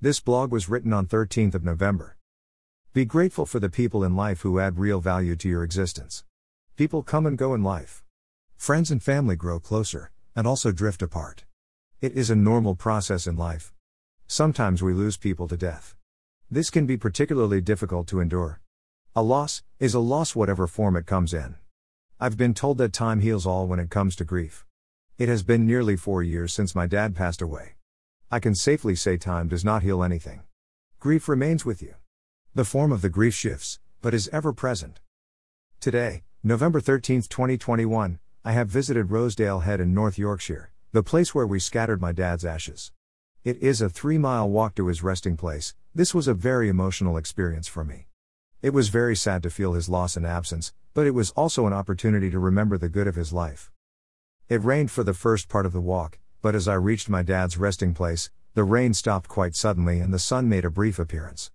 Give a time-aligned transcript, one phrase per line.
[0.00, 2.16] This blog was written on 13th of November.
[2.92, 6.22] Be grateful for the people in life who add real value to your existence.
[6.76, 8.04] People come and go in life.
[8.56, 11.46] Friends and family grow closer, and also drift apart.
[12.00, 13.72] It is a normal process in life.
[14.28, 15.96] Sometimes we lose people to death.
[16.48, 18.60] This can be particularly difficult to endure.
[19.16, 21.56] A loss is a loss, whatever form it comes in.
[22.20, 24.64] I've been told that time heals all when it comes to grief.
[25.18, 27.77] It has been nearly four years since my dad passed away.
[28.30, 30.42] I can safely say time does not heal anything.
[31.00, 31.94] Grief remains with you.
[32.54, 35.00] The form of the grief shifts, but is ever present.
[35.80, 41.46] Today, November 13, 2021, I have visited Rosedale Head in North Yorkshire, the place where
[41.46, 42.92] we scattered my dad's ashes.
[43.44, 45.74] It is a three mile walk to his resting place.
[45.94, 48.08] This was a very emotional experience for me.
[48.60, 51.72] It was very sad to feel his loss and absence, but it was also an
[51.72, 53.70] opportunity to remember the good of his life.
[54.50, 57.56] It rained for the first part of the walk, but as I reached my dad's
[57.56, 61.50] resting place, the rain stopped quite suddenly and the sun made a brief appearance.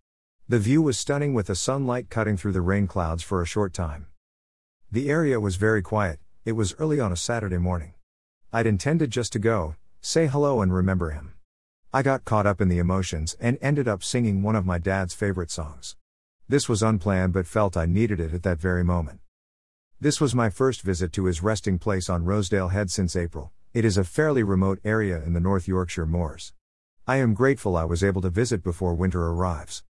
[0.50, 3.74] The view was stunning with the sunlight cutting through the rain clouds for a short
[3.74, 4.08] time.
[4.92, 7.94] The area was very quiet, it was early on a Saturday morning.
[8.52, 11.34] I'd intended just to go, say hello, and remember him.
[11.94, 15.14] I got caught up in the emotions and ended up singing one of my dad's
[15.14, 15.96] favorite songs.
[16.50, 19.22] This was unplanned but felt I needed it at that very moment.
[20.02, 23.84] This was my first visit to his resting place on Rosedale Head since April, it
[23.84, 26.54] is a fairly remote area in the North Yorkshire moors.
[27.08, 29.84] I am grateful I was able to visit before winter arrives.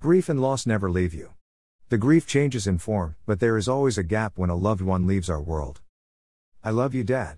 [0.00, 1.34] Grief and loss never leave you.
[1.90, 5.06] The grief changes in form, but there is always a gap when a loved one
[5.06, 5.82] leaves our world.
[6.64, 7.36] I love you, Dad.